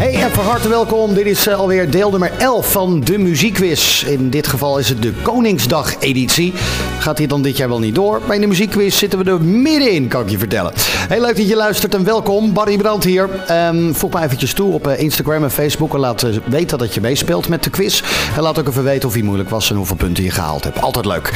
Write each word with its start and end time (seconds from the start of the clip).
Hey 0.00 0.14
en 0.14 0.30
van 0.30 0.44
harte 0.44 0.68
welkom. 0.68 1.14
Dit 1.14 1.26
is 1.26 1.46
eh, 1.46 1.58
alweer 1.58 1.90
deel 1.90 2.10
nummer 2.10 2.32
11 2.38 2.72
van 2.72 3.00
de 3.00 3.18
muziekquiz. 3.18 4.02
In 4.02 4.30
dit 4.30 4.46
geval 4.46 4.78
is 4.78 4.88
het 4.88 5.02
de 5.02 5.12
Koningsdag-editie. 5.22 6.52
Gaat 6.98 7.18
hier 7.18 7.28
dan 7.28 7.42
dit 7.42 7.56
jaar 7.56 7.68
wel 7.68 7.78
niet 7.78 7.94
door. 7.94 8.20
In 8.30 8.40
de 8.40 8.46
muziekquiz 8.46 8.98
zitten 8.98 9.24
we 9.24 9.30
er 9.30 9.42
middenin, 9.42 10.08
kan 10.08 10.22
ik 10.22 10.30
je 10.30 10.38
vertellen. 10.38 10.72
Heel 11.08 11.20
leuk 11.20 11.36
dat 11.36 11.48
je 11.48 11.56
luistert 11.56 11.94
en 11.94 12.04
welkom. 12.04 12.52
Barry 12.52 12.76
Brandt 12.76 13.04
hier. 13.04 13.28
Um, 13.50 13.94
voeg 13.94 14.12
me 14.12 14.22
eventjes 14.22 14.52
toe 14.52 14.72
op 14.72 14.86
eh, 14.86 15.00
Instagram 15.00 15.42
en 15.42 15.50
Facebook. 15.50 15.94
En 15.94 16.00
laat 16.00 16.22
eh, 16.22 16.36
weten 16.44 16.78
dat 16.78 16.94
je 16.94 17.00
meespeelt 17.00 17.48
met 17.48 17.64
de 17.64 17.70
quiz. 17.70 18.02
En 18.36 18.42
laat 18.42 18.58
ook 18.58 18.68
even 18.68 18.84
weten 18.84 19.08
of 19.08 19.14
hij 19.14 19.22
moeilijk 19.22 19.50
was 19.50 19.70
en 19.70 19.76
hoeveel 19.76 19.96
punten 19.96 20.24
je 20.24 20.30
gehaald 20.30 20.64
hebt. 20.64 20.80
Altijd 20.80 21.04
leuk. 21.04 21.32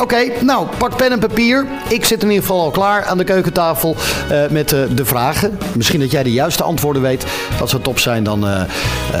Oké, 0.00 0.24
nou, 0.40 0.66
pak 0.78 0.96
pen 0.96 1.12
en 1.12 1.18
papier. 1.18 1.66
Ik 1.88 2.04
zit 2.04 2.22
in 2.22 2.28
ieder 2.28 2.44
geval 2.44 2.60
al 2.60 2.70
klaar 2.70 3.04
aan 3.04 3.18
de 3.18 3.24
keukentafel 3.24 3.96
met 4.50 4.68
de 4.68 5.04
vragen. 5.04 5.58
Misschien 5.74 6.00
dat 6.00 6.10
jij 6.10 6.22
de 6.22 6.32
juiste 6.32 6.62
antwoorden 6.62 7.02
weet. 7.02 7.26
Dat 7.58 7.70
zou 7.70 7.82
top 7.82 7.97
zijn, 7.98 8.24
dan 8.24 8.48
uh, 8.48 8.62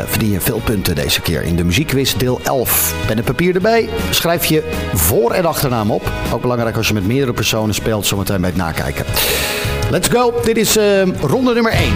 verdien 0.06 0.30
je 0.30 0.40
veel 0.40 0.60
punten 0.64 0.94
deze 0.94 1.20
keer 1.20 1.42
in 1.42 1.56
de 1.56 1.64
muziekquiz 1.64 2.14
deel 2.14 2.40
11. 2.44 2.94
Pen 3.06 3.16
en 3.16 3.24
papier 3.24 3.54
erbij. 3.54 3.88
Schrijf 4.10 4.44
je 4.44 4.70
voor- 4.94 5.32
en 5.32 5.44
achternaam 5.44 5.90
op. 5.90 6.10
Ook 6.32 6.40
belangrijk 6.40 6.76
als 6.76 6.88
je 6.88 6.94
met 6.94 7.06
meerdere 7.06 7.32
personen 7.32 7.74
speelt, 7.74 8.06
zometeen 8.06 8.40
bij 8.40 8.50
het 8.50 8.58
nakijken. 8.58 9.04
Let's 9.90 10.08
go. 10.08 10.34
Dit 10.44 10.56
is 10.56 10.76
uh, 10.76 11.02
ronde 11.20 11.54
nummer 11.54 11.72
1. 11.72 11.92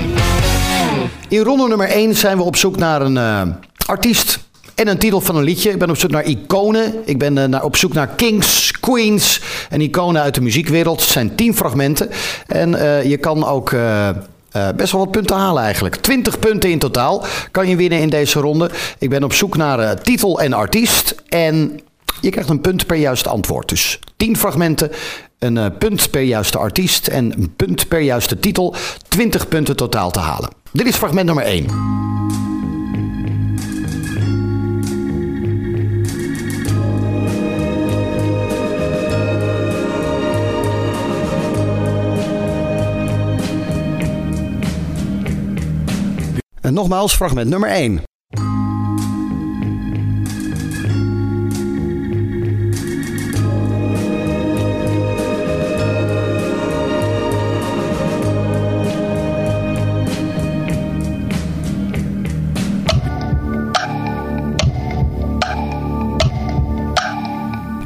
In 1.28 1.42
ronde 1.42 1.68
nummer 1.68 1.88
1 1.88 2.14
zijn 2.14 2.36
we 2.36 2.42
op 2.42 2.56
zoek 2.56 2.76
naar 2.76 3.02
een 3.02 3.54
artiest 3.86 4.38
en 4.74 4.88
een 4.88 4.98
titel 4.98 5.20
van 5.20 5.36
een 5.36 5.42
liedje. 5.42 5.70
Ik 5.70 5.78
ben 5.78 5.90
op 5.90 5.96
zoek 5.96 6.10
naar 6.10 6.24
iconen. 6.24 6.94
Ik 7.04 7.18
ben 7.18 7.50
naar, 7.50 7.64
op 7.64 7.76
zoek 7.76 7.92
naar 7.92 8.08
kings, 8.08 8.70
queens 8.80 9.40
en 9.70 9.80
iconen 9.80 10.22
uit 10.22 10.34
de 10.34 10.40
muziekwereld. 10.40 11.00
Het 11.00 11.10
zijn 11.10 11.34
10 11.34 11.56
fragmenten. 11.56 12.10
En 12.46 12.70
je 13.08 13.16
kan 13.16 13.46
ook 13.46 13.72
uh, 14.56 14.68
best 14.76 14.92
wel 14.92 15.00
wat 15.00 15.10
punten 15.10 15.36
halen 15.36 15.62
eigenlijk. 15.62 15.96
20 15.96 16.38
punten 16.38 16.70
in 16.70 16.78
totaal 16.78 17.24
kan 17.50 17.68
je 17.68 17.76
winnen 17.76 17.98
in 17.98 18.10
deze 18.10 18.40
ronde. 18.40 18.70
Ik 18.98 19.10
ben 19.10 19.24
op 19.24 19.32
zoek 19.32 19.56
naar 19.56 19.80
uh, 19.80 19.90
titel 19.90 20.40
en 20.40 20.52
artiest. 20.52 21.14
En 21.28 21.80
je 22.20 22.30
krijgt 22.30 22.50
een 22.50 22.60
punt 22.60 22.86
per 22.86 22.96
juiste 22.96 23.28
antwoord. 23.28 23.68
Dus 23.68 23.98
10 24.16 24.36
fragmenten, 24.36 24.90
een 25.38 25.56
uh, 25.56 25.66
punt 25.78 26.10
per 26.10 26.22
juiste 26.22 26.58
artiest 26.58 27.06
en 27.06 27.32
een 27.32 27.52
punt 27.56 27.88
per 27.88 28.00
juiste 28.00 28.40
titel. 28.40 28.74
20 29.08 29.48
punten 29.48 29.76
totaal 29.76 30.10
te 30.10 30.20
halen. 30.20 30.50
Dit 30.72 30.86
is 30.86 30.96
fragment 30.96 31.26
nummer 31.26 31.44
1. 31.44 32.41
En 46.62 46.74
nogmaals, 46.74 47.16
fragment 47.16 47.48
nummer 47.50 47.68
1. 47.68 48.02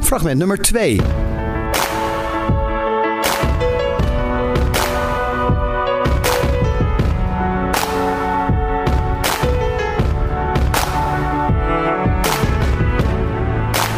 Fragment 0.01 0.39
nummer 0.39 0.57
2. 0.57 1.26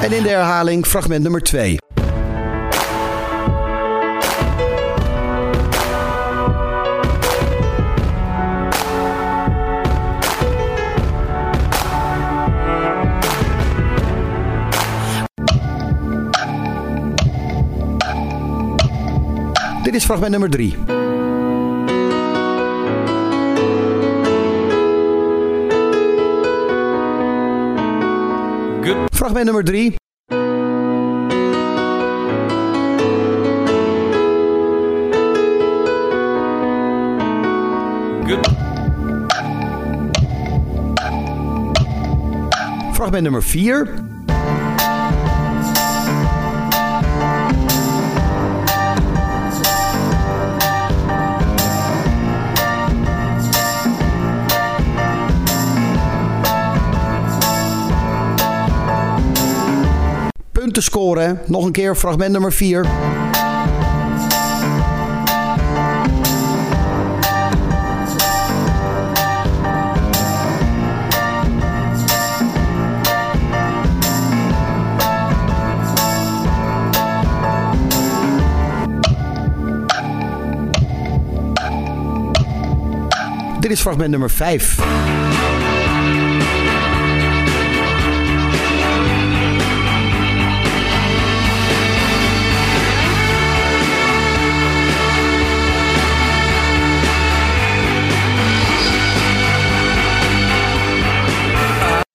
En 0.09 0.15
in 0.15 0.23
de 0.23 0.29
herhaling 0.29 0.87
fragment 0.87 1.23
nummer 1.23 1.41
2. 1.41 1.77
Dit 19.83 19.95
is 19.95 20.05
fragment 20.05 20.31
nummer 20.31 20.49
3. 20.49 20.75
Good. 28.83 29.09
Fragment 29.11 29.45
nummer 29.45 29.63
3. 29.63 29.98
Fragment 43.19 43.23
nummer 43.23 43.43
4. 43.43 43.87
Punten 60.51 60.83
scoren. 60.83 61.39
Nog 61.45 61.65
een 61.65 61.71
keer 61.71 61.95
fragment 61.95 62.31
nummer 62.31 62.53
4. 62.53 62.85
Dit 83.69 83.77
is 83.77 83.83
fragment 83.83 84.09
nummer 84.09 84.29
5. 84.29 84.77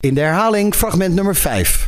In 0.01 0.15
de 0.15 0.21
herhaling 0.21 0.75
fragment 0.75 1.15
nummer 1.15 1.35
5. 1.35 1.84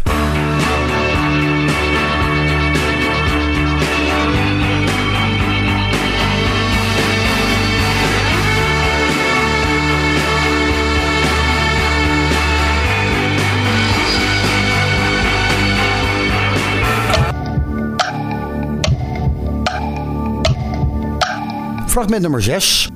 Fragment 21.96 22.22
nummer 22.22 22.42
6. 22.42 22.88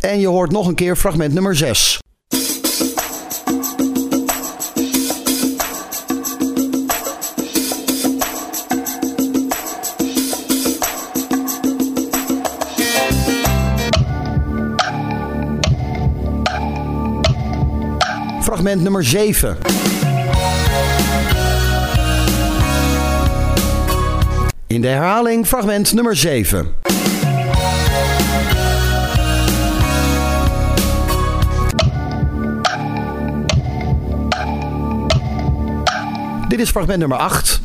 En 0.00 0.20
je 0.20 0.26
hoort 0.26 0.50
nog 0.50 0.66
een 0.66 0.74
keer 0.74 0.96
fragment 0.96 1.34
nummer 1.34 1.56
6. 1.56 1.98
Fragment 18.68 18.84
nummer 18.84 19.04
7. 19.04 19.56
In 24.66 24.80
de 24.80 24.88
herhaling 24.88 25.46
fragment 25.46 25.92
nummer 25.92 26.16
7. 26.16 26.74
Dit 36.48 36.60
is 36.60 36.70
fragment 36.70 36.98
nummer 36.98 37.18
8. 37.18 37.60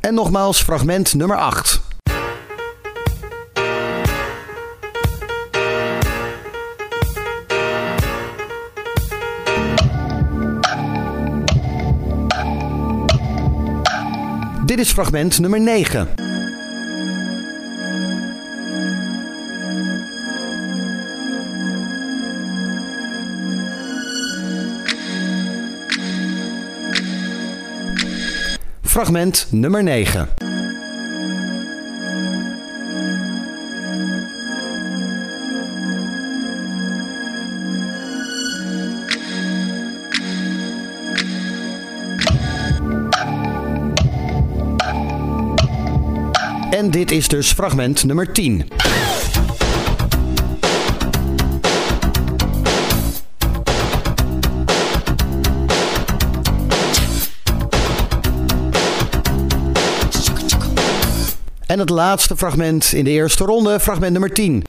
En 0.00 0.14
nogmaals 0.14 0.62
fragment 0.62 1.14
nummer 1.14 1.36
8. 1.36 1.83
Dit 14.74 14.84
is 14.84 14.92
fragment 14.92 15.40
nummer 15.40 15.60
9. 15.60 16.08
Fragment 28.82 29.46
nummer 29.50 29.82
9. 29.82 30.43
Dit 47.06 47.18
is 47.18 47.28
dus 47.28 47.52
fragment 47.52 48.04
nummer 48.04 48.32
10. 48.32 48.68
En 61.66 61.78
het 61.78 61.88
laatste 61.88 62.36
fragment 62.36 62.92
in 62.92 63.04
de 63.04 63.10
eerste 63.10 63.44
ronde, 63.44 63.80
fragment 63.80 64.12
nummer 64.12 64.32
10. 64.32 64.64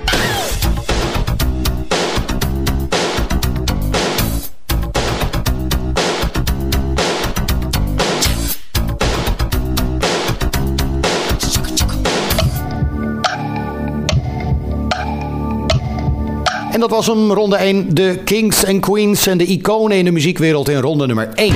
Dat 16.88 17.06
was 17.06 17.08
hem, 17.08 17.32
ronde 17.32 17.56
1. 17.56 17.94
De 17.94 18.20
Kings 18.24 18.64
en 18.64 18.80
Queens 18.80 19.28
en 19.28 19.38
de 19.38 19.46
iconen 19.46 19.98
in 19.98 20.06
de 20.06 20.12
muziekwereld 20.12 20.70
in 20.70 20.80
ronde 20.80 21.06
nummer 21.06 21.30
1. 21.34 21.54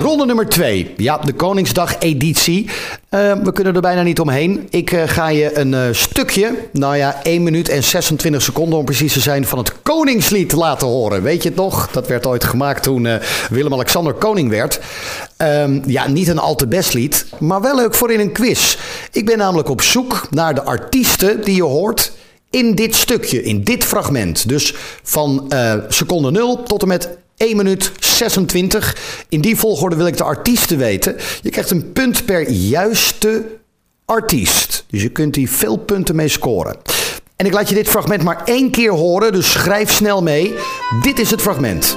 Ronde 0.00 0.26
nummer 0.26 0.48
2. 0.48 0.94
Ja, 0.96 1.18
de 1.18 1.32
Koningsdag-editie. 1.32 2.64
Uh, 2.64 3.32
we 3.42 3.52
kunnen 3.52 3.74
er 3.74 3.80
bijna 3.80 4.02
niet 4.02 4.20
omheen. 4.20 4.66
Ik 4.70 4.92
uh, 4.92 5.02
ga 5.06 5.28
je 5.28 5.58
een 5.58 5.72
uh, 5.72 5.82
stukje, 5.90 6.54
nou 6.72 6.96
ja, 6.96 7.22
1 7.22 7.42
minuut 7.42 7.68
en 7.68 7.82
26 7.82 8.42
seconden 8.42 8.78
om 8.78 8.84
precies 8.84 9.12
te 9.12 9.20
zijn, 9.20 9.46
van 9.46 9.58
het 9.58 9.82
Koningslied 9.82 10.52
laten 10.52 10.86
horen. 10.86 11.22
Weet 11.22 11.42
je 11.42 11.48
het 11.48 11.58
nog? 11.58 11.90
Dat 11.90 12.06
werd 12.06 12.26
ooit 12.26 12.44
gemaakt 12.44 12.82
toen 12.82 13.08
Willem-Alexander 13.50 14.12
koning 14.12 14.50
werd. 14.50 14.80
Um, 15.38 15.82
ja, 15.86 16.08
niet 16.08 16.28
een 16.28 16.38
al 16.38 16.54
te 16.54 16.66
best 16.66 16.94
lied, 16.94 17.26
maar 17.38 17.60
wel 17.60 17.76
leuk 17.76 17.94
voor 17.94 18.12
in 18.12 18.20
een 18.20 18.32
quiz. 18.32 18.76
Ik 19.12 19.26
ben 19.26 19.38
namelijk 19.38 19.68
op 19.68 19.82
zoek 19.82 20.26
naar 20.30 20.54
de 20.54 20.62
artiesten 20.62 21.44
die 21.44 21.56
je 21.56 21.62
hoort 21.62 22.12
in 22.50 22.74
dit 22.74 22.94
stukje, 22.94 23.42
in 23.42 23.62
dit 23.62 23.84
fragment. 23.84 24.48
Dus 24.48 24.74
van 25.02 25.52
seconde 25.88 26.30
0 26.30 26.62
tot 26.62 26.82
en 26.82 26.88
met 26.88 27.08
1 27.36 27.56
minuut 27.56 27.92
26. 27.98 28.96
In 29.28 29.40
die 29.40 29.56
volgorde 29.56 29.96
wil 29.96 30.06
ik 30.06 30.16
de 30.16 30.24
artiesten 30.24 30.78
weten. 30.78 31.16
Je 31.42 31.50
krijgt 31.50 31.70
een 31.70 31.92
punt 31.92 32.24
per 32.24 32.50
juiste 32.50 33.44
artiest. 34.04 34.84
Dus 34.90 35.02
je 35.02 35.08
kunt 35.08 35.36
hier 35.36 35.48
veel 35.48 35.76
punten 35.76 36.16
mee 36.16 36.28
scoren. 36.28 36.76
En 37.36 37.46
ik 37.46 37.52
laat 37.52 37.68
je 37.68 37.74
dit 37.74 37.88
fragment 37.88 38.22
maar 38.22 38.42
één 38.44 38.70
keer 38.70 38.92
horen, 38.92 39.32
dus 39.32 39.50
schrijf 39.50 39.92
snel 39.92 40.22
mee. 40.22 40.54
Dit 41.02 41.18
is 41.18 41.30
het 41.30 41.40
fragment. 41.40 41.96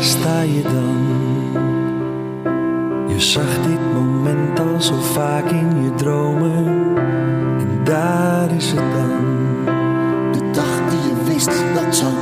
Sta 0.00 0.40
je 0.40 0.62
dan. 0.62 0.96
Je 3.08 3.20
zag 3.20 3.62
dit 3.66 3.92
moment 3.94 4.60
al 4.60 4.80
zo 4.80 4.94
vaak 4.94 5.50
in 5.50 5.82
je 5.82 5.94
dromen. 5.94 6.66
En 7.58 7.80
daar 7.84 8.50
is 8.56 8.70
het 8.70 8.92
dan. 8.92 9.26
De 10.32 10.50
dag 10.52 10.90
die 10.90 10.98
je 11.08 11.32
wist 11.32 11.50
dat 11.74 11.96
zou 11.96 12.12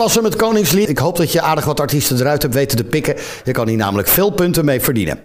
was 0.00 0.14
hem, 0.14 0.24
het 0.24 0.36
Koningslied. 0.36 0.88
Ik 0.88 0.98
hoop 0.98 1.16
dat 1.16 1.32
je 1.32 1.40
aardig 1.40 1.64
wat 1.64 1.80
artiesten 1.80 2.20
eruit 2.20 2.42
hebt 2.42 2.54
weten 2.54 2.76
te 2.76 2.84
pikken. 2.84 3.14
Je 3.44 3.52
kan 3.52 3.68
hier 3.68 3.76
namelijk 3.76 4.08
veel 4.08 4.30
punten 4.30 4.64
mee 4.64 4.80
verdienen. 4.80 5.22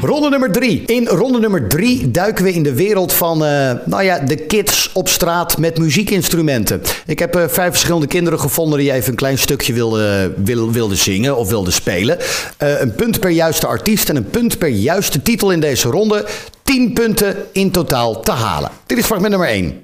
Ronde 0.00 0.28
nummer 0.28 0.52
drie. 0.52 0.82
In 0.86 1.06
ronde 1.06 1.38
nummer 1.38 1.68
drie 1.68 2.10
duiken 2.10 2.44
we 2.44 2.52
in 2.52 2.62
de 2.62 2.74
wereld 2.74 3.12
van 3.12 3.44
eh, 3.44 3.72
nou 3.84 4.02
ja, 4.02 4.18
de 4.18 4.36
kids 4.36 4.90
op 4.92 5.08
straat 5.08 5.58
met 5.58 5.78
muziekinstrumenten. 5.78 6.82
Ik 7.06 7.18
heb 7.18 7.36
eh, 7.36 7.48
vijf 7.48 7.70
verschillende 7.70 8.06
kinderen 8.06 8.40
gevonden 8.40 8.78
die 8.78 8.92
even 8.92 9.10
een 9.10 9.16
klein 9.16 9.38
stukje 9.38 9.72
wilden, 9.72 10.34
wil, 10.44 10.72
wilden 10.72 10.96
zingen 10.96 11.36
of 11.36 11.48
wilden 11.48 11.72
spelen. 11.72 12.18
Eh, 12.56 12.80
een 12.80 12.94
punt 12.94 13.20
per 13.20 13.30
juiste 13.30 13.66
artiest 13.66 14.08
en 14.08 14.16
een 14.16 14.30
punt 14.30 14.58
per 14.58 14.68
juiste 14.68 15.22
titel 15.22 15.50
in 15.50 15.60
deze 15.60 15.88
ronde. 15.88 16.26
10 16.62 16.92
punten 16.92 17.36
in 17.52 17.70
totaal 17.70 18.20
te 18.20 18.32
halen. 18.32 18.70
Dit 18.86 18.98
is 18.98 19.04
fragment 19.04 19.30
nummer 19.30 19.48
1. 19.48 19.82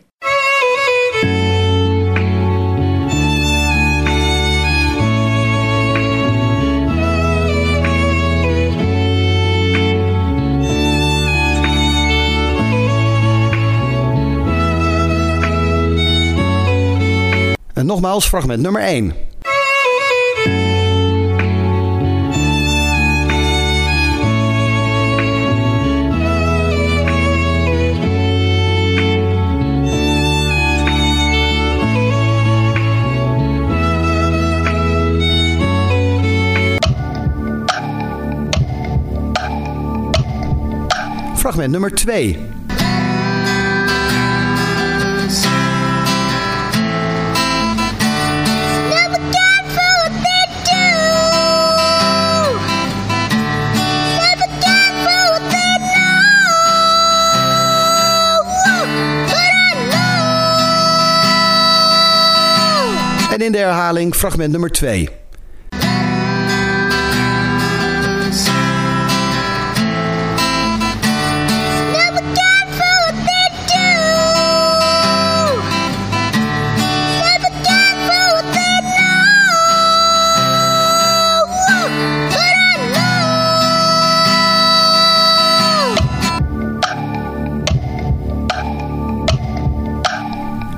En 17.81 17.87
nogmaals, 17.87 18.29
fragment 18.29 18.63
nummer 18.63 18.83
1. 18.83 19.15
Fragment 41.37 41.73
nummer 41.73 41.91
2. 41.91 42.60
herhaling 63.61 64.13
fragment 64.13 64.53
nummer 64.53 64.69
2. 64.69 65.07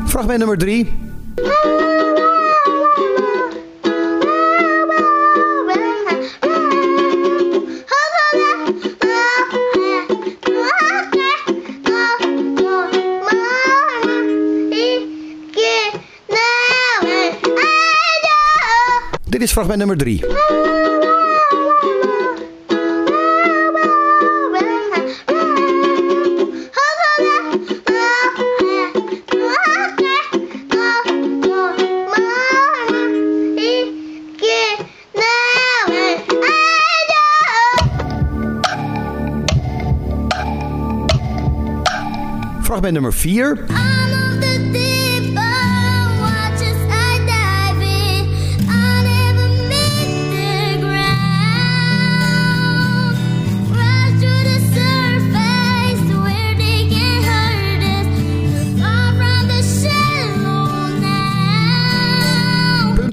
Fragment 0.08 0.40
nummer 0.40 0.56
3. 0.56 1.81
Dit 19.52 19.58
is 19.60 19.66
fragment 19.66 19.78
nummer 19.78 19.96
3. 19.96 20.20
Fragment 42.62 42.92
nummer 42.94 43.12
4. 43.12 44.01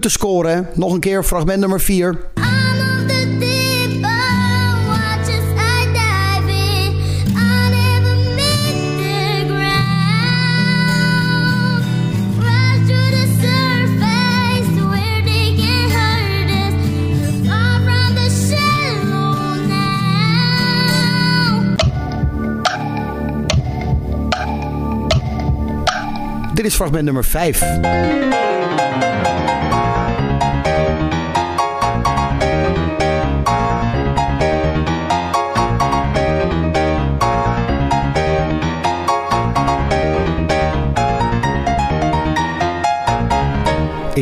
Punten 0.10 0.28
scoren. 0.28 0.68
Nog 0.74 0.94
een 0.94 1.00
keer 1.00 1.24
fragment 1.24 1.60
nummer 1.60 1.80
4. 1.80 2.18
Dit 26.54 26.66
is 26.66 26.76
fragment 26.76 27.04
nummer 27.04 27.24
5. 27.24 28.59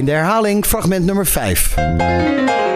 De 0.08 0.14
herhaling 0.14 0.66
fragment 0.66 1.06
nummer 1.06 1.26
5. 1.26 2.67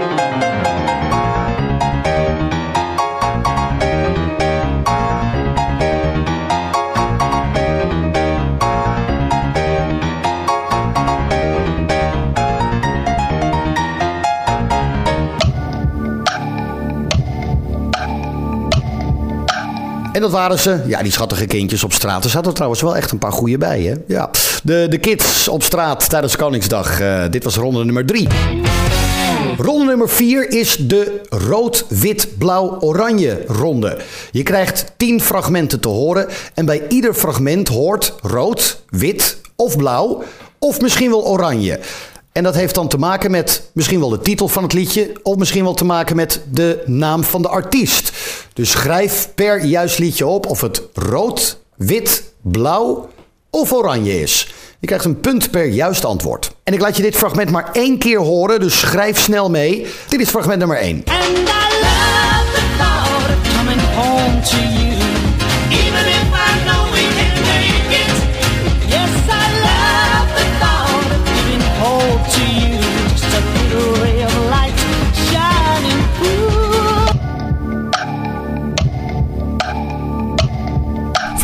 En 20.22 20.28
dat 20.28 20.40
waren 20.40 20.60
ze. 20.60 20.80
Ja, 20.86 21.04
die 21.04 21.12
schattige 21.12 21.46
kindjes 21.46 21.84
op 21.84 21.94
straat. 21.94 22.24
Er 22.24 22.30
zaten 22.30 22.54
trouwens 22.54 22.82
wel 22.82 22.96
echt 22.96 23.12
een 23.12 23.18
paar 23.18 23.32
goede 23.32 23.58
bij, 23.58 23.82
hè? 23.82 23.94
Ja. 24.08 24.30
De, 24.64 24.86
de 24.90 24.98
kids 24.98 25.48
op 25.48 25.64
straat 25.64 26.10
tijdens 26.10 26.36
Koningsdag. 26.36 27.00
Eh, 27.00 27.24
dit 27.30 27.44
was 27.44 27.56
ronde 27.56 27.84
nummer 27.84 28.06
drie. 28.06 28.28
Ronde 29.58 29.86
nummer 29.86 30.10
4 30.10 30.50
is 30.50 30.78
de 30.80 31.22
rood-wit-blauw-oranje 31.30 33.44
ronde. 33.48 33.98
Je 34.32 34.44
krijgt 34.44 34.92
10 34.98 35.22
fragmenten 35.22 35.80
te 35.80 35.88
horen 35.88 36.28
en 36.54 36.66
bij 36.66 36.82
ieder 36.90 37.14
fragment 37.14 37.68
hoort 37.68 38.14
rood, 38.22 38.84
wit 38.90 39.38
of 39.56 39.78
blauw 39.78 40.24
of 40.60 40.82
misschien 40.82 41.10
wel 41.10 41.26
oranje. 41.26 41.80
En 42.32 42.44
dat 42.44 42.56
heeft 42.56 42.76
dan 42.76 42.88
te 42.88 42.98
maken 42.98 43.32
met 43.32 43.70
misschien 43.74 44.00
wel 44.00 44.10
de 44.10 44.20
titel 44.20 44.48
van 44.48 44.64
het 44.64 44.74
liedje 44.74 45.12
of 45.24 45.36
misschien 45.36 45.64
wel 45.64 45.74
te 45.74 45.86
maken 45.86 46.16
met 46.16 46.42
de 46.52 46.84
naam 46.86 47.24
van 47.24 47.42
de 47.42 47.48
artiest. 47.48 48.12
Dus 48.54 48.72
schrijf 48.72 49.30
per 49.36 49.64
juist 49.66 50.00
liedje 50.00 50.26
op 50.26 50.46
of 50.46 50.62
het 50.62 50.82
rood, 50.94 51.60
wit, 51.76 52.24
blauw 52.42 53.10
of 53.50 53.74
oranje 53.74 54.22
is. 54.22 54.54
Je 54.80 54.88
krijgt 54.88 55.06
een 55.06 55.20
punt 55.20 55.52
per 55.52 55.66
juist 55.66 56.06
antwoord. 56.06 56.52
En 56.64 56.74
ik 56.74 56.80
laat 56.80 56.98
je 56.98 57.04
dit 57.04 57.16
fragment 57.16 57.50
maar 57.50 57.70
één 57.72 57.98
keer 57.98 58.20
horen, 58.20 58.60
dus 58.60 58.80
schrijf 58.80 59.20
snel 59.20 59.50
mee. 59.50 59.86
Dit 60.10 60.20
is 60.20 60.30
fragment 60.30 60.60
nummer 60.60 60.78
1. 60.78 61.04
And 61.06 61.16
I 61.16 61.52
love 61.82 62.52
the 63.26 63.50
coming 63.58 63.80
to 64.44 64.58
you. 64.58 64.81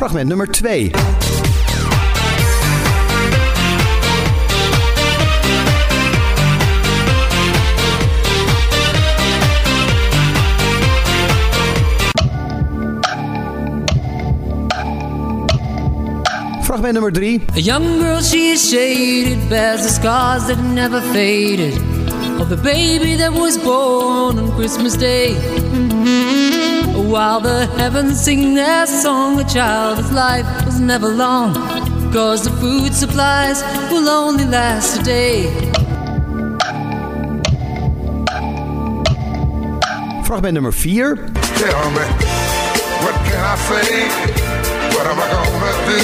Fragment 0.07 0.29
nummer 0.29 0.47
2. 0.47 0.63
Fragment 16.63 16.93
nummer 16.93 17.11
3. 17.11 17.41
A 17.55 17.59
young 17.59 17.99
girl, 17.99 18.21
she 18.21 18.51
is 18.51 18.69
shaded, 18.69 19.49
bears 19.49 19.83
the 19.83 19.89
scars 19.89 20.47
that 20.47 20.57
never 20.73 21.01
faded. 21.11 21.73
Of 22.39 22.47
the 22.47 22.55
baby 22.55 23.15
that 23.17 23.33
was 23.33 23.57
born 23.57 24.39
on 24.39 24.53
Christmas 24.53 24.95
Day. 24.95 25.35
While 27.07 27.39
the 27.39 27.67
heavens 27.77 28.19
sing 28.19 28.53
their 28.53 28.85
song, 28.85 29.39
a 29.39 29.45
child's 29.45 30.11
life 30.11 30.45
was 30.65 30.81
never 30.81 31.07
long. 31.07 31.53
Cause 32.11 32.43
the 32.43 32.51
food 32.59 32.93
supplies 32.93 33.63
will 33.89 34.09
only 34.09 34.43
last 34.43 34.99
a 34.99 35.03
day. 35.03 35.43
Fragment 40.25 40.55
nummer 40.55 40.73
4. 40.73 41.15
Tell 41.15 41.91
me, 41.95 42.05
what 43.03 43.15
can 43.23 43.39
I 43.39 43.55
say? 43.69 43.91
What 44.91 45.07
am 45.07 45.17
I 45.17 45.27
gonna 45.31 45.73
do? 45.87 46.03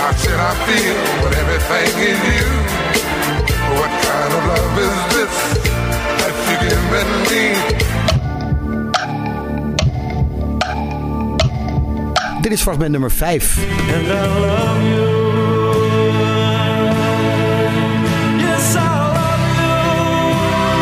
How 0.00 0.12
should 0.18 0.40
I 0.50 0.52
feel 0.66 0.98
with 1.22 1.34
everything 1.42 1.92
in 2.10 2.18
you? 2.34 2.46
What 3.78 3.92
kind 4.02 4.32
of 4.34 4.42
love 4.50 4.78
is 4.88 4.98
this 5.14 5.34
that 6.18 6.34
you're 6.48 6.62
giving 6.66 7.78
me? 7.78 7.89
Dit 12.50 12.58
is 12.58 12.64
fragment 12.64 12.90
nummer 12.90 13.10
5. 13.10 13.58
And 13.58 14.06
I 14.06 14.26
love 14.40 14.82
you. 14.82 15.06
Yes, 18.38 18.76
I 18.76 18.78
love 19.14 19.40
you. 19.54 19.70
I 20.34 20.74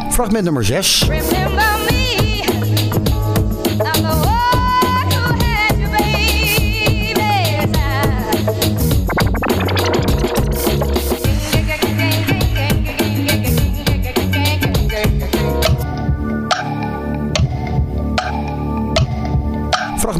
love 0.00 0.12
Fragment 0.12 0.44
nummer 0.44 0.64
6. 0.64 1.83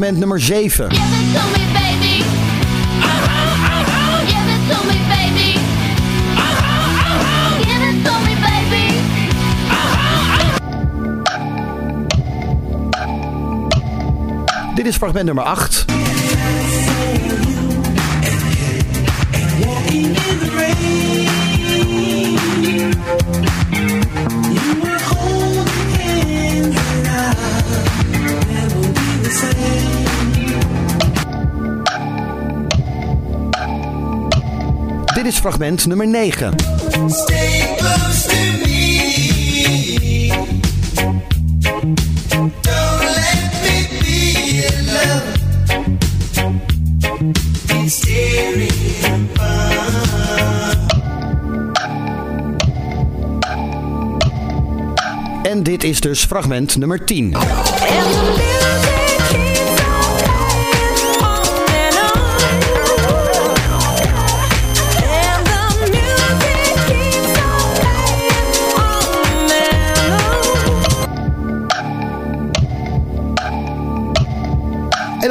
Fragment 0.04 0.20
nummer 0.20 0.38
7. 0.38 0.90
Give 0.90 1.00
it 1.00 1.32
to 1.32 1.42
me, 1.54 1.64
baby. 1.72 2.20
Give 4.28 4.48
it 4.52 4.60
to 4.68 4.76
me, 4.84 4.96
baby. 5.08 5.50
Give 7.64 7.82
it 7.88 7.96
to 8.04 8.12
me, 8.26 8.34
baby. 8.44 8.84
Dit 14.74 14.86
is 14.86 14.96
fragment 14.96 15.26
nummer 15.26 15.42
8. 15.42 15.84
Dit 35.24 35.32
is 35.32 35.38
fragment 35.38 35.86
nummer 35.86 36.06
9. 36.06 36.54
Stay 37.08 37.74
close 37.76 38.26
to 38.28 38.36
me. 38.62 40.28
Don't 42.40 43.02
let 43.04 43.52
me 48.56 48.68
En 55.42 55.62
dit 55.62 55.84
is 55.84 56.00
dus 56.00 56.24
fragment 56.24 56.76
nummer 56.76 57.04
10. 57.04 57.36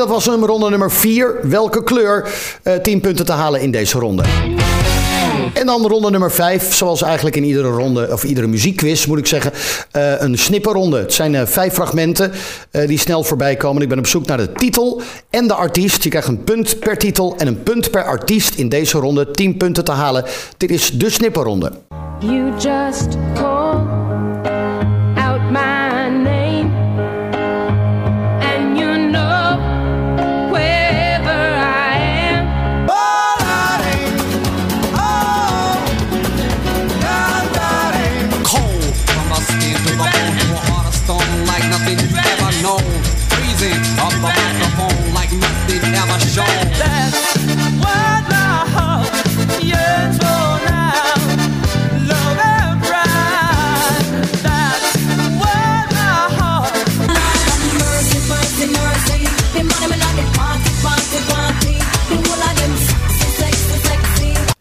Dat 0.04 0.12
was 0.12 0.26
hem, 0.26 0.46
ronde 0.46 0.70
nummer 0.70 0.92
4. 0.92 1.36
Welke 1.42 1.84
kleur? 1.84 2.34
Eh 2.64 2.74
10 2.76 3.00
punten 3.00 3.26
te 3.26 3.32
halen 3.32 3.62
in 3.62 3.72
deze 3.72 4.00
ronde. 4.00 4.24
En 5.54 5.66
dan 5.66 5.88
ronde 5.88 6.10
nummer 6.10 6.32
5, 6.32 6.74
zoals 6.74 7.02
eigenlijk 7.02 7.36
in 7.36 7.44
iedere 7.44 7.68
ronde, 7.68 8.08
of 8.12 8.24
iedere 8.24 8.48
muziekquiz 8.48 9.06
moet 9.06 9.18
ik 9.18 9.26
zeggen, 9.26 9.52
eh, 9.92 10.22
een 10.22 10.38
snipperronde. 10.38 10.98
Het 10.98 11.14
zijn 11.14 11.36
eh, 11.36 11.46
vijf 11.46 11.74
fragmenten 11.74 12.32
eh, 12.72 12.88
die 12.88 12.98
snel 12.98 13.24
voorbij 13.24 13.56
komen. 13.56 13.82
Ik 13.82 13.90
ben 13.90 13.98
op 13.98 14.08
zoek 14.08 14.26
naar 14.26 14.38
de 14.38 14.52
titel 14.52 15.02
en 15.30 15.48
de 15.48 15.54
artiest. 15.54 16.04
Je 16.04 16.10
krijgt 16.10 16.28
een 16.28 16.44
punt 16.44 16.80
per 16.80 16.98
titel 16.98 17.36
en 17.38 17.48
een 17.48 17.64
punt 17.64 17.92
per 17.92 18.04
artiest 18.04 18.56
in 18.56 18.70
deze 18.70 18.98
ronde. 18.98 19.32
10 19.32 19.58
punten 19.58 19.84
te 19.84 19.92
halen. 19.92 20.26
Dit 20.58 20.72
is 20.72 20.92
de 20.92 21.10
snipperronde. 21.10 21.72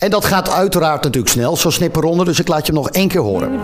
En 0.03 0.11
dat 0.11 0.25
gaat 0.25 0.51
uiteraard 0.51 1.03
natuurlijk 1.03 1.33
snel, 1.33 1.57
zo'n 1.57 1.73
snipperronde. 1.73 2.25
Dus 2.25 2.39
ik 2.41 2.49
laat 2.49 2.67
je 2.67 2.73
hem 2.73 2.83
nog 2.83 2.91
één 2.91 3.09
keer 3.09 3.21
horen. 3.21 3.61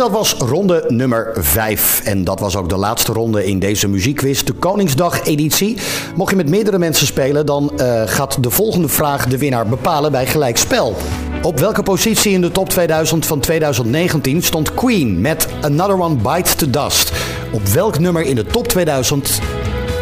Dat 0.00 0.10
was 0.10 0.32
ronde 0.32 0.84
nummer 0.88 1.30
5. 1.34 2.00
En 2.04 2.24
dat 2.24 2.40
was 2.40 2.56
ook 2.56 2.68
de 2.68 2.76
laatste 2.76 3.12
ronde 3.12 3.46
in 3.46 3.58
deze 3.58 3.88
muziekquiz, 3.88 4.42
de 4.42 4.52
Koningsdag-editie. 4.52 5.76
Mocht 6.14 6.30
je 6.30 6.36
met 6.36 6.48
meerdere 6.48 6.78
mensen 6.78 7.06
spelen, 7.06 7.46
dan 7.46 7.72
eh, 7.78 8.02
gaat 8.04 8.42
de 8.42 8.50
volgende 8.50 8.88
vraag 8.88 9.26
de 9.26 9.38
winnaar 9.38 9.66
bepalen 9.66 10.12
bij 10.12 10.26
gelijkspel. 10.26 10.96
Op 11.42 11.58
welke 11.58 11.82
positie 11.82 12.32
in 12.32 12.40
de 12.40 12.50
top 12.50 12.68
2000 12.68 13.26
van 13.26 13.40
2019 13.40 14.42
stond 14.42 14.74
Queen 14.74 15.20
met 15.20 15.48
Another 15.60 16.00
One 16.00 16.16
Bites 16.16 16.54
the 16.54 16.70
Dust? 16.70 17.12
Op 17.52 17.66
welk 17.66 17.98
nummer 17.98 18.22
in 18.22 18.34
de 18.34 18.46
top 18.46 18.68
2000 18.68 19.40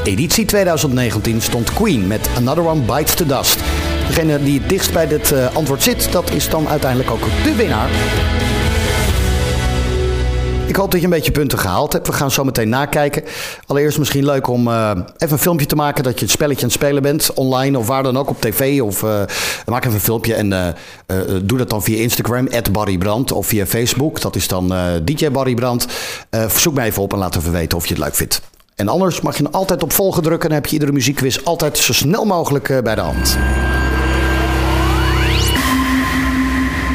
editie 0.04 0.44
2019 0.44 1.42
stond 1.42 1.72
Queen 1.72 2.06
met 2.06 2.28
Another 2.36 2.66
One 2.66 2.80
Bites 2.80 3.14
the 3.14 3.26
Dust? 3.26 3.58
Degene 4.06 4.42
die 4.42 4.60
het 4.60 4.68
dichtst 4.68 4.92
bij 4.92 5.08
dit 5.08 5.32
eh, 5.32 5.56
antwoord 5.56 5.82
zit, 5.82 6.12
dat 6.12 6.30
is 6.30 6.48
dan 6.48 6.68
uiteindelijk 6.68 7.10
ook 7.10 7.22
de 7.44 7.54
winnaar. 7.56 7.88
Ik 10.68 10.76
hoop 10.76 10.90
dat 10.90 11.00
je 11.00 11.06
een 11.06 11.12
beetje 11.12 11.32
punten 11.32 11.58
gehaald 11.58 11.92
hebt. 11.92 12.06
We 12.06 12.12
gaan 12.12 12.30
zo 12.30 12.44
meteen 12.44 12.68
nakijken. 12.68 13.24
Allereerst 13.66 13.98
misschien 13.98 14.24
leuk 14.24 14.48
om 14.48 14.68
eh, 14.68 14.90
even 15.18 15.32
een 15.32 15.38
filmpje 15.38 15.66
te 15.66 15.76
maken 15.76 16.04
dat 16.04 16.18
je 16.18 16.24
het 16.24 16.30
spelletje 16.30 16.62
aan 16.62 16.68
het 16.68 16.78
spelen 16.78 17.02
bent. 17.02 17.32
Online 17.34 17.78
of 17.78 17.86
waar 17.86 18.02
dan 18.02 18.16
ook, 18.16 18.28
op 18.28 18.40
tv. 18.40 18.80
Of 18.82 19.02
eh, 19.02 19.22
maak 19.66 19.84
even 19.84 19.94
een 19.94 20.00
filmpje 20.00 20.34
en 20.34 20.52
eh, 20.52 21.16
doe 21.42 21.58
dat 21.58 21.70
dan 21.70 21.82
via 21.82 21.98
Instagram, 21.98 22.48
@barrybrand 22.72 23.32
Of 23.32 23.46
via 23.46 23.66
Facebook, 23.66 24.20
dat 24.20 24.36
is 24.36 24.48
dan 24.48 24.72
DJ 25.04 25.30
Barry 25.30 25.54
Brand. 25.54 25.86
Eh, 26.30 26.48
zoek 26.48 26.74
mij 26.74 26.86
even 26.86 27.02
op 27.02 27.12
en 27.12 27.18
laat 27.18 27.36
even 27.36 27.52
weten 27.52 27.78
of 27.78 27.86
je 27.86 27.94
het 27.94 28.02
leuk 28.02 28.14
vindt. 28.14 28.40
En 28.74 28.88
anders 28.88 29.20
mag 29.20 29.38
je 29.38 29.50
altijd 29.50 29.82
op 29.82 29.92
volgen 29.92 30.22
drukken. 30.22 30.48
Dan 30.48 30.58
heb 30.58 30.66
je 30.66 30.72
iedere 30.72 30.92
muziekquiz 30.92 31.38
altijd 31.44 31.78
zo 31.78 31.92
snel 31.92 32.24
mogelijk 32.24 32.80
bij 32.82 32.94
de 32.94 33.00
hand. 33.00 33.38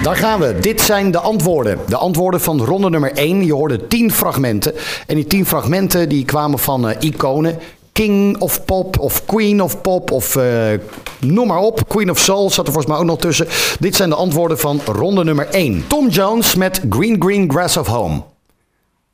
Daar 0.03 0.15
gaan 0.15 0.39
we. 0.39 0.59
Dit 0.59 0.81
zijn 0.81 1.11
de 1.11 1.19
antwoorden. 1.19 1.79
De 1.87 1.97
antwoorden 1.97 2.41
van 2.41 2.61
ronde 2.61 2.89
nummer 2.89 3.11
1. 3.11 3.45
Je 3.45 3.53
hoorde 3.53 3.87
10 3.87 4.11
fragmenten. 4.11 4.73
En 5.07 5.15
die 5.15 5.27
10 5.27 5.45
fragmenten 5.45 6.09
die 6.09 6.25
kwamen 6.25 6.59
van 6.59 6.89
eh, 6.89 7.09
iconen. 7.09 7.59
King 7.91 8.37
of 8.39 8.65
Pop 8.65 8.99
of 8.99 9.25
Queen 9.25 9.61
of 9.61 9.81
Pop 9.81 10.11
of 10.11 10.35
eh, 10.35 10.73
noem 11.19 11.47
maar 11.47 11.59
op. 11.59 11.87
Queen 11.87 12.09
of 12.09 12.19
Soul 12.19 12.49
zat 12.49 12.65
er 12.67 12.73
volgens 12.73 12.93
mij 12.93 13.01
ook 13.01 13.09
nog 13.09 13.19
tussen. 13.19 13.47
Dit 13.79 13.95
zijn 13.95 14.09
de 14.09 14.15
antwoorden 14.15 14.59
van 14.59 14.81
ronde 14.85 15.23
nummer 15.23 15.47
1. 15.47 15.87
Tom 15.87 16.09
Jones 16.09 16.55
met 16.55 16.81
Green 16.89 17.21
Green 17.21 17.51
Grass 17.51 17.77
of 17.77 17.87
Home. 17.87 18.21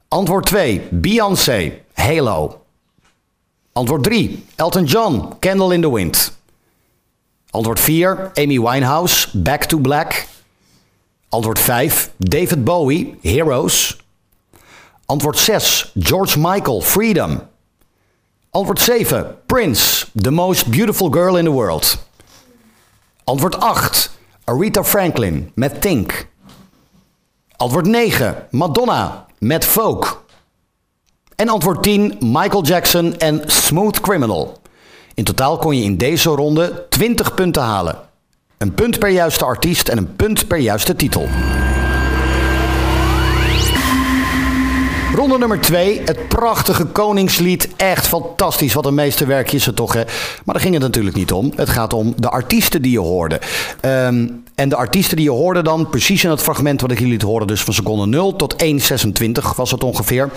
Antwoord 0.07 0.45
2. 0.45 0.81
Beyoncé, 0.89 1.73
Halo. 1.93 2.61
Antwoord 3.73 4.03
3. 4.03 4.45
Elton 4.55 4.83
John, 4.83 5.27
Candle 5.39 5.73
in 5.73 5.81
the 5.81 5.93
Wind. 5.93 6.37
Antwoord 7.49 7.79
4. 7.79 8.31
Amy 8.33 8.59
Winehouse, 8.59 9.27
Back 9.37 9.63
to 9.63 9.79
Black. 9.79 10.28
Antwoord 11.29 11.59
5. 11.59 12.11
David 12.17 12.63
Bowie, 12.63 13.17
Heroes. 13.21 13.97
Antwoord 15.05 15.37
6. 15.37 15.91
George 15.93 16.39
Michael, 16.39 16.81
Freedom. 16.81 17.41
Antwoord 18.49 18.79
7. 18.79 19.37
Prince, 19.45 20.05
The 20.21 20.31
Most 20.31 20.69
Beautiful 20.69 21.09
Girl 21.09 21.37
in 21.37 21.45
the 21.45 21.51
World. 21.51 21.97
Antwoord 23.23 23.59
8. 23.59 24.09
Aretha 24.43 24.83
Franklin 24.83 25.51
met 25.55 25.81
Think. 25.81 26.27
Antwoord 27.57 27.85
9. 27.85 28.47
Madonna 28.51 29.25
met 29.39 29.65
Folk. 29.65 30.25
En 31.35 31.49
antwoord 31.49 31.83
10. 31.83 32.17
Michael 32.19 32.63
Jackson 32.63 33.17
en 33.17 33.41
Smooth 33.45 33.99
Criminal. 33.99 34.57
In 35.13 35.23
totaal 35.23 35.57
kon 35.57 35.77
je 35.77 35.83
in 35.83 35.97
deze 35.97 36.29
ronde 36.29 36.85
20 36.89 37.33
punten 37.33 37.63
halen. 37.63 38.08
Een 38.59 38.73
punt 38.73 38.99
per 38.99 39.09
juiste 39.09 39.45
artiest 39.45 39.87
en 39.89 39.97
een 39.97 40.15
punt 40.15 40.47
per 40.47 40.57
juiste 40.57 40.95
titel. 40.95 41.27
Ronde 45.15 45.37
nummer 45.37 45.59
2, 45.59 46.01
het 46.05 46.27
prachtige 46.27 46.85
Koningslied. 46.85 47.69
Echt 47.75 48.07
fantastisch, 48.07 48.73
wat 48.73 48.85
een 48.85 48.93
meesterwerkje 48.93 49.57
is 49.57 49.65
het 49.65 49.75
toch, 49.75 49.93
hè? 49.93 50.03
Maar 50.45 50.55
daar 50.55 50.63
ging 50.63 50.73
het 50.73 50.83
natuurlijk 50.83 51.15
niet 51.15 51.31
om. 51.31 51.51
Het 51.55 51.69
gaat 51.69 51.93
om 51.93 52.13
de 52.17 52.29
artiesten 52.29 52.81
die 52.81 52.91
je 52.91 52.99
hoorde. 52.99 53.39
Ehm, 53.81 54.27
en 54.55 54.69
de 54.69 54.75
artiesten 54.75 55.15
die 55.15 55.25
je 55.25 55.31
hoorde 55.31 55.61
dan, 55.61 55.89
precies 55.89 56.23
in 56.23 56.29
het 56.29 56.41
fragment 56.41 56.81
wat 56.81 56.91
ik 56.91 56.97
jullie 56.97 57.13
liet 57.13 57.21
horen, 57.21 57.47
dus 57.47 57.61
van 57.61 57.73
seconde 57.73 58.05
0 58.05 58.35
tot 58.35 58.55
1,26 58.63 59.55
was 59.55 59.71
het 59.71 59.83
ongeveer. 59.83 60.29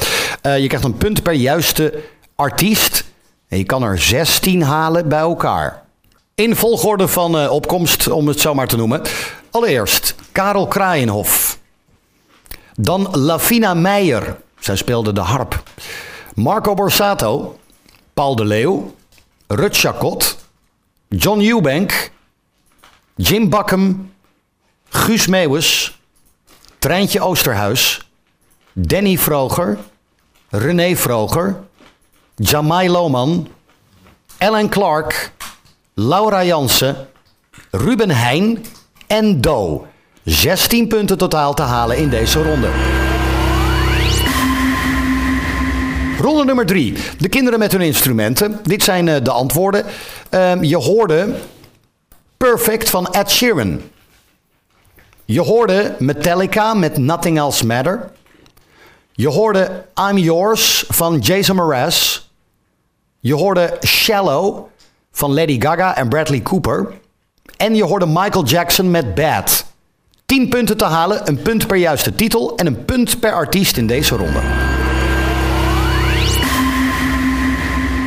Eh, 0.42 0.58
je 0.58 0.66
krijgt 0.66 0.87
een 0.87 0.96
punt 0.96 1.22
per 1.22 1.35
juiste 1.35 2.02
artiest. 2.37 3.04
En 3.48 3.58
je 3.58 3.64
kan 3.64 3.82
er 3.82 3.98
16 3.98 4.62
halen 4.62 5.08
bij 5.08 5.18
elkaar. 5.18 5.82
In 6.35 6.57
volgorde 6.57 7.09
van 7.09 7.38
eh, 7.38 7.51
opkomst, 7.51 8.09
om 8.09 8.29
het 8.29 8.40
zo 8.40 8.55
maar 8.55 8.68
te 8.68 8.77
noemen. 8.77 9.03
Allereerst 9.51 10.14
Karel 10.33 10.66
Kraaienhof. 10.66 11.59
Dan 12.75 13.09
Lavina 13.18 13.75
Meijer. 13.75 14.37
Zij 14.59 14.77
speelde 14.77 15.12
de 15.12 15.21
harp. 15.21 15.62
Marco 16.35 16.75
Borsato. 16.75 17.59
Paul 18.14 18.37
de 18.37 18.45
Leeuw. 18.45 18.95
Rut 19.47 19.77
Chacot. 19.77 20.37
John 21.09 21.40
Eubank. 21.40 22.11
Jim 23.14 23.49
Bakkum. 23.49 24.12
Guus 24.88 25.27
Meeuwis. 25.27 25.99
Treintje 26.79 27.21
Oosterhuis. 27.21 28.09
Danny 28.73 29.18
Vroger. 29.18 29.79
René 30.49 30.97
Vroger. 30.97 31.62
Jamai 32.37 32.88
Lohman. 32.88 33.49
Ellen 34.38 34.68
Clark. 34.68 35.33
Laura 35.94 36.44
Jansen. 36.44 36.96
Ruben 37.70 38.11
Heijn 38.11 38.64
en 39.07 39.40
Do. 39.40 39.87
16 40.24 40.88
punten 40.88 41.18
totaal 41.18 41.55
te 41.55 41.62
halen 41.62 41.96
in 41.96 42.09
deze 42.09 42.42
ronde. 42.42 42.70
Ronde 46.18 46.44
nummer 46.44 46.66
3. 46.66 46.94
De 47.18 47.28
kinderen 47.28 47.59
met 47.59 47.72
hun 47.72 47.81
instrumenten. 47.81 48.61
Dit 48.62 48.83
zijn 48.83 49.09
eh, 49.09 49.24
de 49.24 49.31
antwoorden. 49.31 49.85
Ehm, 50.31 50.62
je 50.62 50.76
hoorde 50.76 51.35
Perfect 52.37 52.90
van 52.90 53.07
Ed 53.07 53.31
Sheeran. 53.31 53.81
Je 55.24 55.40
hoorde 55.40 55.94
Metallica 55.98 56.74
met 56.74 56.96
Nothing 56.96 57.38
Else 57.38 57.66
Matter. 57.66 58.11
Je 59.12 59.28
hoorde 59.28 59.85
I'm 60.11 60.18
Yours 60.18 60.85
van 60.88 61.18
Jason 61.18 61.57
Mraz. 61.57 62.20
Je 63.20 63.35
hoorde 63.35 63.78
Shallow 63.87 64.70
van 65.12 65.35
Lady 65.35 65.61
Gaga 65.61 65.96
en 65.96 66.09
Bradley 66.09 66.40
Cooper. 66.40 66.92
En 67.57 67.75
je 67.75 67.85
hoorde 67.85 68.07
Michael 68.07 68.44
Jackson 68.44 68.90
met 68.90 69.14
Bad. 69.14 69.64
10 70.27 70.48
punten 70.48 70.77
te 70.77 70.85
halen, 70.85 71.29
een 71.29 71.42
punt 71.42 71.66
per 71.66 71.77
juiste 71.77 72.14
titel 72.14 72.57
en 72.57 72.66
een 72.66 72.85
punt 72.85 73.20
per 73.20 73.33
artiest 73.33 73.77
in 73.77 73.87
deze 73.87 74.16
ronde. 74.16 74.40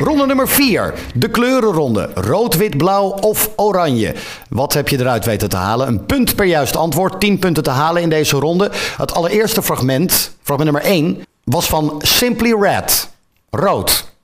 Ronde 0.01 0.25
nummer 0.25 0.47
4. 0.47 0.93
De 1.13 1.29
kleurenronde. 1.29 2.09
Rood, 2.13 2.55
wit, 2.55 2.77
blauw 2.77 3.09
of 3.09 3.49
oranje. 3.55 4.13
Wat 4.49 4.73
heb 4.73 4.87
je 4.87 4.99
eruit 4.99 5.25
weten 5.25 5.49
te 5.49 5.55
halen? 5.55 5.87
Een 5.87 6.05
punt 6.05 6.35
per 6.35 6.45
juist 6.45 6.75
antwoord. 6.75 7.19
10 7.19 7.39
punten 7.39 7.63
te 7.63 7.69
halen 7.69 8.01
in 8.01 8.09
deze 8.09 8.37
ronde. 8.37 8.71
Het 8.97 9.13
allereerste 9.13 9.61
fragment, 9.61 10.35
fragment 10.41 10.71
nummer 10.71 10.91
1, 10.91 11.23
was 11.43 11.65
van 11.65 11.95
Simply 12.01 12.53
Red. 12.59 13.09
Rood. 13.49 14.14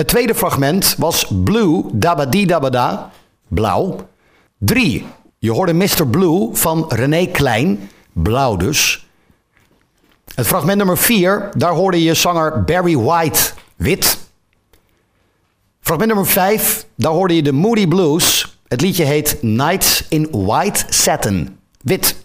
Het 0.00 0.08
tweede 0.08 0.34
fragment 0.34 0.94
was 0.98 1.26
Blue, 1.44 1.84
dabadi 1.92 2.46
dabada. 2.46 3.10
Blauw. 3.48 4.08
3. 4.58 5.06
Je 5.38 5.50
hoorde 5.50 5.72
Mr. 5.72 6.06
Blue 6.06 6.48
van 6.52 6.84
René 6.88 7.26
Klein. 7.26 7.90
Blauw 8.12 8.56
dus. 8.56 9.06
Het 10.34 10.46
fragment 10.46 10.76
nummer 10.76 10.98
4, 10.98 11.50
daar 11.56 11.72
hoorde 11.72 12.02
je 12.02 12.14
zanger 12.14 12.64
Barry 12.64 12.96
White. 12.96 13.52
Wit. 13.76 14.18
Fragment 15.80 16.08
nummer 16.08 16.26
5, 16.26 16.86
daar 16.94 17.12
hoorde 17.12 17.36
je 17.36 17.42
de 17.42 17.52
Moody 17.52 17.88
Blues. 17.88 18.58
Het 18.68 18.80
liedje 18.80 19.04
heet 19.04 19.38
Nights 19.42 20.04
in 20.08 20.28
White 20.30 20.84
Satin. 20.88 21.58
Wit. 21.80 22.16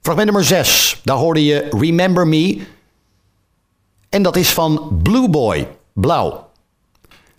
Fragment 0.00 0.26
nummer 0.26 0.44
6, 0.44 1.00
daar 1.04 1.16
hoorde 1.16 1.44
je 1.44 1.68
Remember 1.70 2.26
Me. 2.26 2.66
En 4.08 4.22
dat 4.22 4.36
is 4.36 4.52
van 4.52 5.00
Blue 5.02 5.30
Boy. 5.30 5.68
Blauw. 5.94 6.50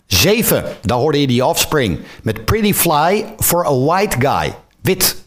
7, 0.06 0.64
daar 0.82 0.98
hoorde 0.98 1.20
je 1.20 1.26
The 1.26 1.44
Offspring 1.44 2.00
met 2.22 2.44
Pretty 2.44 2.72
Fly 2.72 3.34
for 3.38 3.66
a 3.66 3.78
White 3.78 4.16
Guy. 4.20 4.54
Wit. 4.80 5.24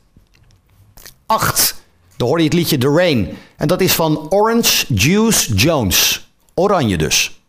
8, 1.26 1.76
daar 2.18 2.28
hoorde 2.28 2.44
je 2.44 2.50
het 2.50 2.58
liedje 2.58 2.78
The 2.78 2.89
Rain. 2.89 3.38
En 3.58 3.68
dat 3.68 3.82
is 3.82 3.94
van 3.94 4.32
Orange 4.32 4.94
Juice 4.94 5.54
Jones. 5.54 6.30
Oranje 6.54 6.98
dus. 6.98 7.42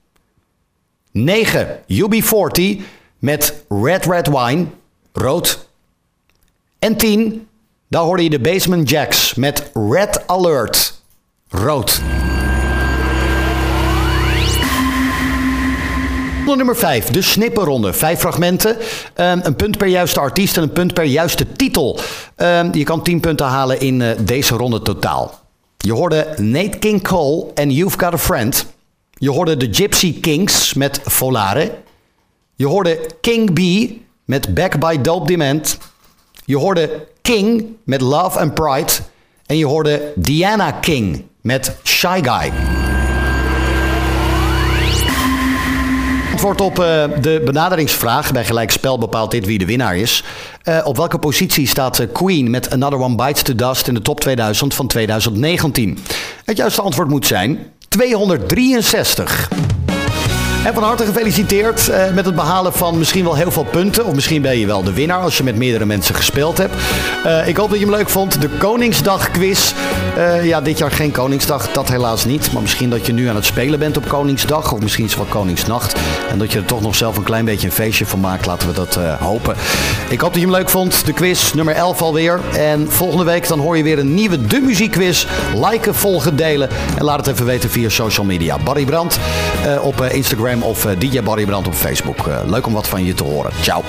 9. 1.12 1.82
UB40 1.88 2.82
met 3.18 3.64
Red 3.68 4.04
Red 4.04 4.26
Wine, 4.26 4.66
rood. 5.12 5.68
En 6.78 6.96
10. 6.96 7.48
Daar 7.88 8.02
hoorde 8.02 8.22
je 8.22 8.30
de 8.30 8.40
Basement 8.40 8.88
Jacks 8.88 9.34
met 9.34 9.70
Red 9.74 10.26
Alert, 10.26 11.02
rood. 11.48 12.00
Nummer 16.44 16.76
5, 16.76 17.06
de 17.06 17.22
snipperronde. 17.22 17.92
Vijf 17.92 18.18
fragmenten. 18.18 18.76
Um, 19.16 19.40
een 19.42 19.56
punt 19.56 19.78
per 19.78 19.86
juiste 19.86 20.20
artiest 20.20 20.56
en 20.56 20.62
een 20.62 20.72
punt 20.72 20.94
per 20.94 21.04
juiste 21.04 21.52
titel. 21.52 21.98
Um, 22.36 22.74
je 22.74 22.84
kan 22.84 23.02
10 23.02 23.20
punten 23.20 23.46
halen 23.46 23.80
in 23.80 24.00
uh, 24.00 24.10
deze 24.20 24.54
ronde 24.54 24.82
totaal. 24.82 25.38
Je 25.76 25.92
hoorde 25.92 26.34
Nate 26.36 26.78
King 26.78 27.02
Cole 27.02 27.46
en 27.54 27.70
You've 27.70 27.98
Got 27.98 28.12
a 28.12 28.18
Friend. 28.18 28.66
Je 29.14 29.30
hoorde 29.30 29.56
de 29.56 29.68
Gypsy 29.70 30.20
Kings 30.20 30.74
met 30.74 31.00
Volare. 31.04 31.72
Je 32.56 32.66
hoorde 32.66 33.00
King 33.20 33.52
B 33.52 33.90
met 34.24 34.54
Back 34.54 34.78
by 34.78 35.00
Dope 35.00 35.26
Demand. 35.26 35.78
Je 36.44 36.56
hoorde 36.56 37.06
King 37.22 37.76
met 37.84 38.00
Love 38.00 38.38
and 38.38 38.54
Pride. 38.54 38.92
En 39.46 39.56
je 39.56 39.66
hoorde 39.66 40.12
Diana 40.16 40.70
King 40.70 41.24
met 41.40 41.76
Shy 41.84 42.20
Guy. 42.22 42.79
Antwoord 46.40 46.70
op 46.70 46.78
uh, 46.78 47.04
de 47.22 47.42
benaderingsvraag. 47.44 48.32
Bij 48.32 48.44
gelijk 48.44 48.70
spel 48.70 48.98
bepaalt 48.98 49.30
dit 49.30 49.46
wie 49.46 49.58
de 49.58 49.64
winnaar 49.64 49.96
is. 49.96 50.24
Uh, 50.64 50.80
op 50.84 50.96
welke 50.96 51.18
positie 51.18 51.66
staat 51.66 52.00
uh, 52.00 52.06
Queen 52.12 52.50
met 52.50 52.70
Another 52.70 52.98
One 52.98 53.14
Bites 53.14 53.42
the 53.42 53.54
Dust 53.54 53.88
in 53.88 53.94
de 53.94 54.02
top 54.02 54.20
2000 54.20 54.74
van 54.74 54.86
2019? 54.86 55.98
Het 56.44 56.56
juiste 56.56 56.82
antwoord 56.82 57.08
moet 57.08 57.26
zijn 57.26 57.58
263. 57.88 59.50
En 60.64 60.74
van 60.74 60.82
harte 60.82 61.04
gefeliciteerd 61.04 61.90
met 62.14 62.24
het 62.24 62.34
behalen 62.34 62.72
van 62.72 62.98
misschien 62.98 63.24
wel 63.24 63.34
heel 63.34 63.50
veel 63.50 63.64
punten. 63.64 64.04
Of 64.04 64.14
misschien 64.14 64.42
ben 64.42 64.58
je 64.58 64.66
wel 64.66 64.82
de 64.82 64.92
winnaar 64.92 65.20
als 65.20 65.36
je 65.36 65.42
met 65.42 65.56
meerdere 65.56 65.86
mensen 65.86 66.14
gespeeld 66.14 66.58
hebt. 66.58 66.74
Ik 67.46 67.56
hoop 67.56 67.70
dat 67.70 67.78
je 67.78 67.84
hem 67.84 67.94
leuk 67.94 68.08
vond. 68.08 68.40
De 68.40 68.48
Koningsdag 68.48 69.30
quiz 69.30 69.72
Eh, 70.16 70.44
ja, 70.44 70.60
dit 70.60 70.78
jaar 70.78 70.90
geen 70.90 71.10
Koningsdag, 71.10 71.72
dat 71.72 71.88
helaas 71.88 72.24
niet. 72.24 72.52
Maar 72.52 72.62
misschien 72.62 72.90
dat 72.90 73.06
je 73.06 73.12
nu 73.12 73.28
aan 73.28 73.34
het 73.34 73.44
spelen 73.44 73.78
bent 73.78 73.96
op 73.96 74.08
Koningsdag. 74.08 74.72
Of 74.72 74.80
misschien 74.80 75.04
is 75.04 75.10
het 75.10 75.20
wel 75.20 75.30
Koningsnacht. 75.30 76.00
En 76.30 76.38
dat 76.38 76.52
je 76.52 76.58
er 76.58 76.64
toch 76.64 76.80
nog 76.80 76.94
zelf 76.94 77.16
een 77.16 77.22
klein 77.22 77.44
beetje 77.44 77.66
een 77.66 77.72
feestje 77.72 78.06
van 78.06 78.20
maakt. 78.20 78.46
Laten 78.46 78.68
we 78.68 78.74
dat 78.74 78.96
eh, 78.96 79.20
hopen. 79.20 79.56
Ik 80.08 80.20
hoop 80.20 80.32
dat 80.32 80.40
je 80.40 80.46
hem 80.46 80.56
leuk 80.56 80.68
vond. 80.68 81.06
De 81.06 81.12
quiz 81.12 81.52
nummer 81.52 81.74
11 81.74 82.02
alweer. 82.02 82.40
En 82.56 82.90
volgende 82.90 83.24
week 83.24 83.48
dan 83.48 83.58
hoor 83.58 83.76
je 83.76 83.82
weer 83.82 83.98
een 83.98 84.14
nieuwe 84.14 84.46
De 84.46 84.60
Muziekquiz. 84.60 85.26
Liken, 85.54 85.94
volgen, 85.94 86.36
delen. 86.36 86.68
En 86.98 87.04
laat 87.04 87.26
het 87.26 87.34
even 87.34 87.46
weten 87.46 87.70
via 87.70 87.88
social 87.88 88.26
media. 88.26 88.58
Barry 88.58 88.84
Brandt 88.84 89.18
eh, 89.64 89.84
op 89.84 90.02
Instagram 90.02 90.62
of 90.62 90.86
DJ 90.98 91.22
Barry 91.22 91.44
Brandt 91.44 91.66
op 91.66 91.74
Facebook. 91.74 92.30
Leuk 92.46 92.66
om 92.66 92.72
wat 92.72 92.88
van 92.88 93.04
je 93.04 93.14
te 93.14 93.24
horen. 93.24 93.52
Ciao. 93.60 93.82